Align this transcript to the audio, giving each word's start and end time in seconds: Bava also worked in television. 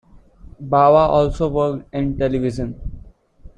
Bava 0.59 0.97
also 1.09 1.47
worked 1.47 1.93
in 1.93 2.17
television. 2.17 3.03